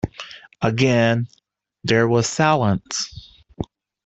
[0.63, 1.27] Again
[1.83, 3.37] there was silence;